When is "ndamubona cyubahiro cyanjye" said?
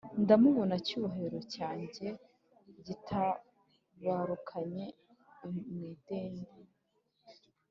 0.23-2.07